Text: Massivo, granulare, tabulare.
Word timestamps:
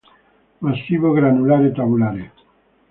Massivo, 0.65 1.11
granulare, 1.19 1.71
tabulare. 1.73 2.31